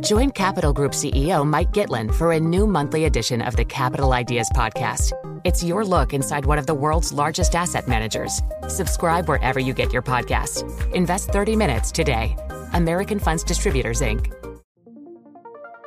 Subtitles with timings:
[0.00, 4.50] Join Capital Group CEO Mike Gitlin for a new monthly edition of the Capital Ideas
[4.54, 5.12] Podcast.
[5.44, 8.42] It's your look inside one of the world's largest asset managers.
[8.68, 10.62] Subscribe wherever you get your podcasts.
[10.92, 12.36] Invest 30 minutes today.
[12.74, 14.32] American Funds Distributors, Inc.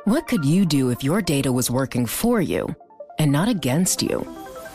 [0.04, 2.74] What could you do if your data was working for you
[3.18, 4.26] and not against you?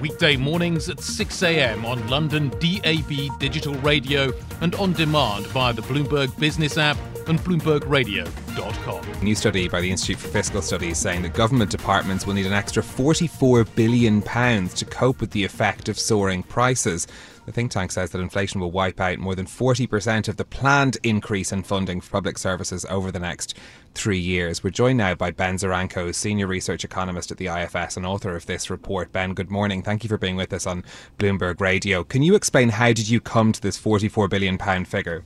[0.00, 1.84] weekday mornings at 6 a.m.
[1.84, 6.96] on London DAB digital radio and on demand via the Bloomberg Business app
[7.28, 9.22] and BloombergRadio.com.
[9.22, 12.52] New study by the Institute for Fiscal Studies saying that government departments will need an
[12.52, 17.06] extra £44 billion to cope with the effect of soaring prices.
[17.48, 20.98] The think tank says that inflation will wipe out more than 40% of the planned
[21.02, 23.54] increase in funding for public services over the next
[23.94, 24.62] three years.
[24.62, 28.44] We're joined now by Ben Zaranko, Senior Research Economist at the IFS and author of
[28.44, 29.12] this report.
[29.12, 29.82] Ben, good morning.
[29.82, 30.84] Thank you for being with us on
[31.18, 32.04] Bloomberg Radio.
[32.04, 35.24] Can you explain how did you come to this £44 billion figure?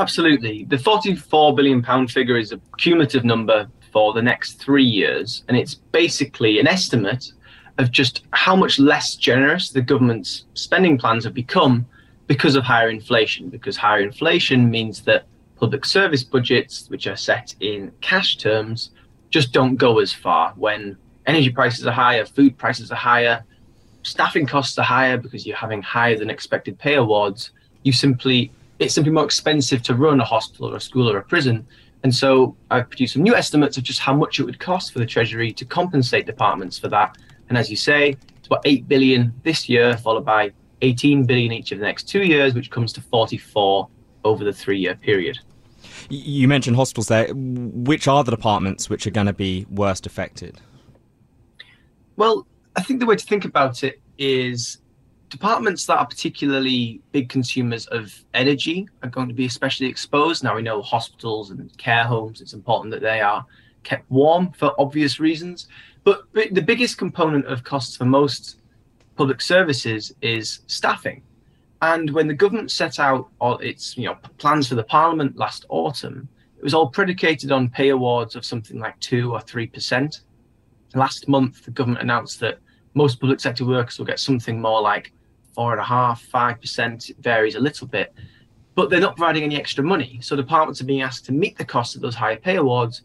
[0.00, 0.64] Absolutely.
[0.64, 5.74] The £44 billion figure is a cumulative number for the next three years, and it's
[5.74, 7.32] basically an estimate
[7.76, 11.86] of just how much less generous the government's spending plans have become
[12.28, 13.50] because of higher inflation.
[13.50, 15.26] Because higher inflation means that
[15.56, 18.92] public service budgets, which are set in cash terms,
[19.28, 23.44] just don't go as far when energy prices are higher, food prices are higher,
[24.02, 27.50] staffing costs are higher because you're having higher than expected pay awards.
[27.82, 31.22] You simply it's simply more expensive to run a hospital or a school or a
[31.22, 31.66] prison.
[32.02, 34.98] And so I've produced some new estimates of just how much it would cost for
[34.98, 37.16] the Treasury to compensate departments for that.
[37.50, 41.72] And as you say, it's about 8 billion this year, followed by 18 billion each
[41.72, 43.86] of the next two years, which comes to 44
[44.24, 45.38] over the three year period.
[46.08, 47.28] You mentioned hospitals there.
[47.34, 50.58] Which are the departments which are going to be worst affected?
[52.16, 54.78] Well, I think the way to think about it is
[55.30, 60.44] departments that are particularly big consumers of energy are going to be especially exposed.
[60.44, 63.46] Now we know hospitals and care homes, it's important that they are
[63.84, 65.68] kept warm for obvious reasons.
[66.04, 68.60] But, but the biggest component of costs for most
[69.16, 71.22] public services is staffing.
[71.82, 75.64] And when the government set out all its you know plans for the parliament last
[75.68, 80.22] autumn, it was all predicated on pay awards of something like two or three percent.
[80.94, 82.58] Last month, the government announced that
[82.94, 85.12] most public sector workers will get something more like
[85.60, 87.10] four and a half, five percent.
[87.20, 88.14] Varies a little bit,
[88.74, 90.18] but they're not providing any extra money.
[90.22, 93.02] So departments are being asked to meet the cost of those higher pay awards,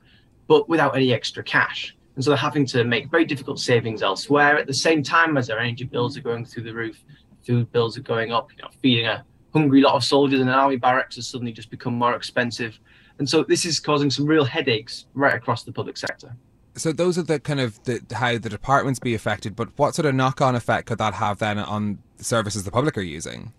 [0.47, 1.97] but without any extra cash.
[2.15, 5.47] And so they're having to make very difficult savings elsewhere at the same time as
[5.47, 7.03] their energy bills are going through the roof,
[7.45, 8.47] food bills are going up.
[8.55, 11.69] You know, feeding a hungry lot of soldiers in an army barracks has suddenly just
[11.69, 12.79] become more expensive.
[13.19, 16.33] And so this is causing some real headaches right across the public sector.
[16.77, 20.05] So those are the kind of the, how the departments be affected, but what sort
[20.05, 23.53] of knock-on effect could that have then on the services the public are using?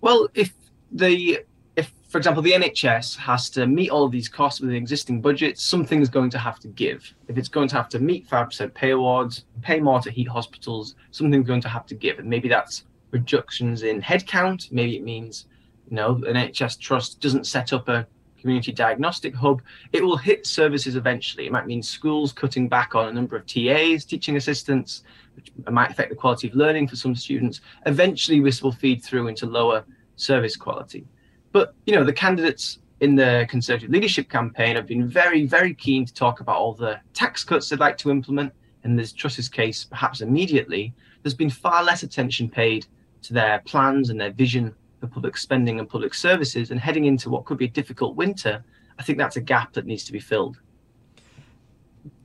[0.00, 0.52] Well, if
[0.92, 1.40] the
[1.74, 5.20] if for example the NHS has to meet all of these costs with the existing
[5.20, 7.12] budget, something's going to have to give.
[7.28, 10.28] If it's going to have to meet five percent pay awards, pay more to heat
[10.28, 14.70] hospitals, something's going to have to give, and maybe that's reductions in headcount.
[14.70, 15.46] Maybe it means
[15.88, 18.06] you know an NHS trust doesn't set up a
[18.46, 19.60] community diagnostic hub,
[19.92, 21.46] it will hit services eventually.
[21.46, 25.02] It might mean schools cutting back on a number of TAs, teaching assistants,
[25.34, 27.60] which might affect the quality of learning for some students.
[27.86, 31.04] Eventually, this will feed through into lower service quality.
[31.50, 36.06] But you know, the candidates in the Conservative leadership campaign have been very, very keen
[36.06, 38.52] to talk about all the tax cuts they'd like to implement.
[38.84, 42.86] In Liz Truss's case, perhaps immediately, there's been far less attention paid
[43.22, 47.30] to their plans and their vision for public spending and public services and heading into
[47.30, 48.64] what could be a difficult winter,
[48.98, 50.58] I think that's a gap that needs to be filled.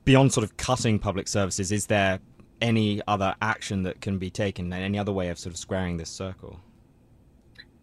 [0.04, 2.18] Beyond sort of cutting public services, is there
[2.60, 6.10] any other action that can be taken, any other way of sort of squaring this
[6.10, 6.60] circle?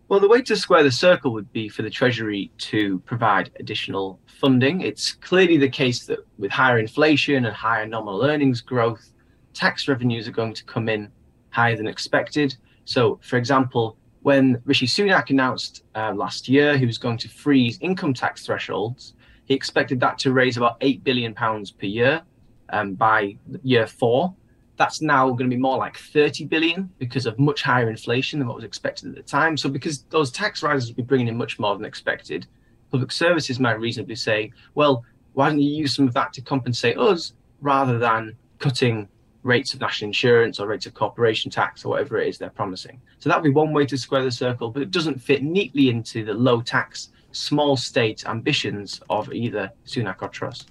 [0.08, 4.19] Well, the way to square the circle would be for the Treasury to provide additional
[4.25, 4.81] funding.
[4.81, 9.13] It's clearly the case that with higher inflation and higher nominal earnings growth,
[9.54, 11.12] tax revenues are going to come in
[11.52, 12.56] higher than expected.
[12.86, 17.77] So, for example, when Rishi Sunak announced uh, last year he was going to freeze
[17.81, 19.13] income tax thresholds,
[19.45, 22.21] he expected that to raise about eight billion pounds per year
[22.69, 24.36] um, by year four.
[24.77, 28.48] That's now going to be more like 30 billion because of much higher inflation than
[28.48, 29.57] what was expected at the time.
[29.57, 32.48] So, because those tax rises will be bringing in much more than expected,
[32.92, 36.98] public services might reasonably say, well, Why don't you use some of that to compensate
[36.98, 39.07] us rather than cutting
[39.44, 43.01] rates of national insurance or rates of corporation tax or whatever it is they're promising?
[43.19, 45.89] So that would be one way to square the circle, but it doesn't fit neatly
[45.89, 50.65] into the low tax, small state ambitions of either Sunak or Truss.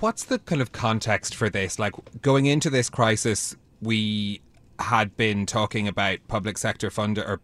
[0.00, 1.78] What's the kind of context for this?
[1.78, 4.40] Like going into this crisis, we
[4.78, 7.40] had been talking about public sector fund or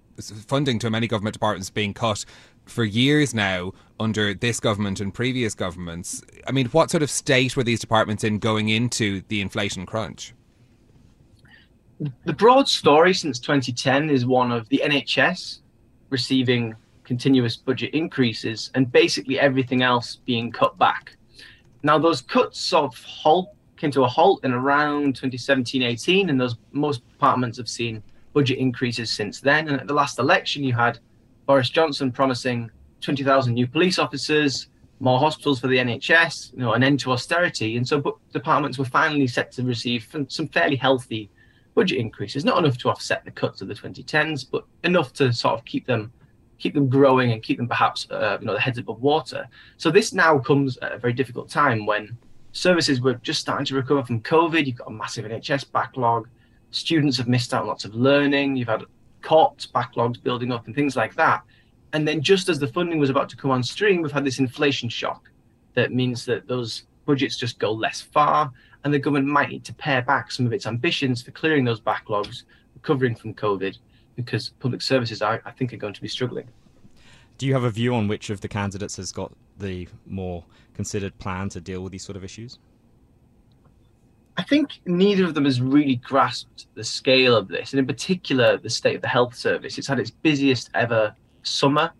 [0.46, 2.24] funding to many government departments being cut
[2.68, 6.22] for years now under this government and previous governments.
[6.46, 10.34] I mean, what sort of state were these departments in going into the inflation crunch?
[12.24, 15.60] The broad story since 2010 is one of the NHS
[16.10, 21.16] receiving continuous budget increases and basically everything else being cut back.
[21.82, 26.40] Now, those cuts sort of halt, came to a halt in around 2017 18, and
[26.40, 29.68] those most departments have seen budget increases since then.
[29.68, 30.98] And at the last election, you had
[31.48, 34.68] Boris Johnson promising 20,000 new police officers,
[35.00, 37.78] more hospitals for the NHS, you know, an end to austerity.
[37.78, 41.30] And so departments were finally set to receive some fairly healthy
[41.74, 45.58] budget increases, not enough to offset the cuts of the 2010s, but enough to sort
[45.58, 46.12] of keep them
[46.58, 49.48] keep them growing and keep them perhaps uh, you know the heads above water.
[49.78, 52.18] So this now comes at a very difficult time when
[52.52, 54.66] services were just starting to recover from COVID.
[54.66, 56.28] You've got a massive NHS backlog.
[56.72, 58.56] Students have missed out on lots of learning.
[58.56, 58.82] You've had
[59.28, 61.42] courts backlogs building up and things like that.
[61.92, 64.38] And then just as the funding was about to come on stream, we've had this
[64.38, 65.30] inflation shock
[65.74, 68.50] that means that those budgets just go less far
[68.84, 71.78] and the government might need to pare back some of its ambitions for clearing those
[71.78, 72.44] backlogs,
[72.74, 73.76] recovering from COVID,
[74.16, 76.48] because public services, I, I think, are going to be struggling.
[77.36, 80.42] Do you have a view on which of the candidates has got the more
[80.72, 82.58] considered plan to deal with these sort of issues?
[84.48, 88.56] I think neither of them has really grasped the scale of this, and in particular,
[88.56, 89.76] the state of the health service.
[89.76, 91.92] It's had its busiest ever summer.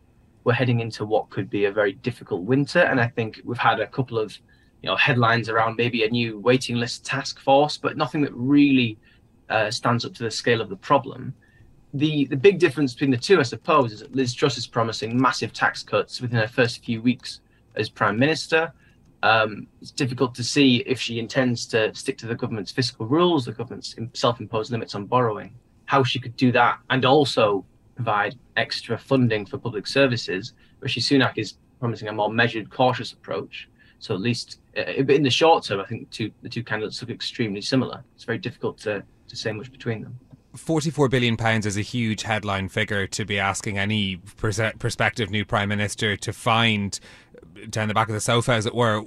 [0.45, 3.81] We're heading into what could be a very difficult winter, and I think we've had
[3.81, 4.35] a couple of
[4.81, 8.97] you know headlines around maybe a new waiting list task force, but nothing that really
[9.51, 11.35] uh, stands up to the scale of the problem
[11.95, 15.21] the the big difference between the two, I suppose, is that Liz Truss is promising
[15.21, 17.41] massive tax cuts within her first few weeks
[17.77, 18.73] as prime minister.
[19.23, 23.45] Um, it's difficult to see if she intends to stick to the government's fiscal rules,
[23.45, 25.55] the government's self-imposed limits on borrowing,
[25.87, 27.65] how she could do that, and also
[27.97, 30.53] provide extra funding for public services.
[30.81, 33.69] Rishi Sunak is promising a more measured, cautious approach.
[33.99, 37.01] So at least uh, in the short term, I think the two, the two candidates
[37.01, 38.05] look extremely similar.
[38.15, 40.19] It's very difficult to, to say much between them.
[40.59, 45.69] 44 billion pounds is a huge headline figure to be asking any prospective new prime
[45.69, 46.99] minister to find
[47.71, 49.03] down the back of the sofa as it were.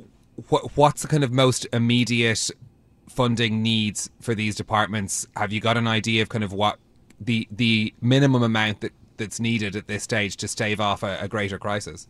[0.49, 2.49] What, what's the kind of most immediate
[3.09, 5.27] funding needs for these departments?
[5.35, 6.79] Have you got an idea of kind of what
[7.19, 11.27] the the minimum amount that that's needed at this stage to stave off a, a
[11.27, 12.07] greater crisis?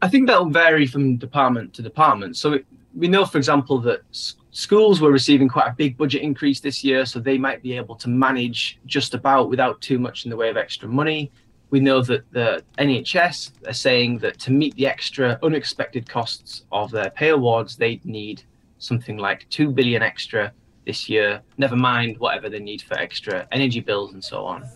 [0.00, 2.36] I think that'll vary from department to department.
[2.36, 4.02] So it, we know for example that
[4.50, 7.96] schools were receiving quite a big budget increase this year, so they might be able
[7.96, 11.30] to manage just about without too much in the way of extra money.
[11.70, 16.90] We know that the NHS are saying that to meet the extra unexpected costs of
[16.90, 18.42] their pay awards, they'd need
[18.78, 20.52] something like 2 billion extra
[20.84, 24.68] this year, never mind whatever they need for extra energy bills and so on.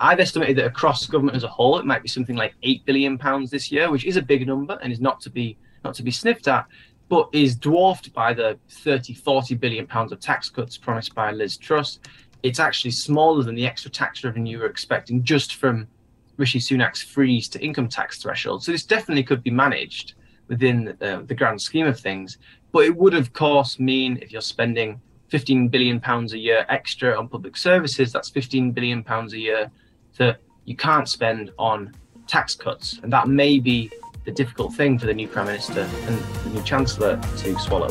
[0.00, 3.18] I've estimated that across government as a whole, it might be something like 8 billion
[3.18, 6.02] pounds this year, which is a big number and is not to be not to
[6.02, 6.66] be sniffed at
[7.10, 11.56] but is dwarfed by the 30, 40 billion pounds of tax cuts promised by Liz
[11.56, 11.98] Truss.
[12.44, 15.88] It's actually smaller than the extra tax revenue we're expecting just from
[16.36, 18.62] Rishi Sunak's freeze to income tax threshold.
[18.62, 20.14] So this definitely could be managed
[20.46, 22.38] within the, the grand scheme of things.
[22.70, 25.00] But it would, of course, mean if you're spending
[25.30, 29.68] 15 billion pounds a year extra on public services, that's 15 billion pounds a year
[30.16, 31.92] that you can't spend on
[32.28, 33.00] tax cuts.
[33.02, 33.90] And that may be
[34.24, 37.88] the difficult thing for the new Prime Minister and the new Chancellor to swallow.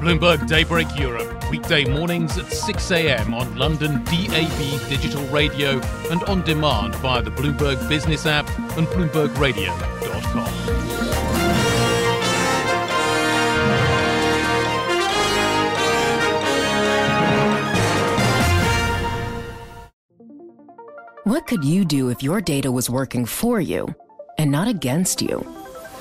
[0.00, 3.34] Bloomberg Daybreak Europe, weekday mornings at 6 a.m.
[3.34, 10.84] on London DAB digital radio and on demand via the Bloomberg Business app and BloombergRadio.com.
[21.24, 23.94] What could you do if your data was working for you
[24.36, 25.53] and not against you?